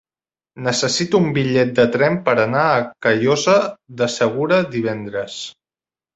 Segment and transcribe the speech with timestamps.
[0.67, 3.59] Necessito un bitllet de tren per anar a Callosa
[4.01, 5.39] de Segura divendres.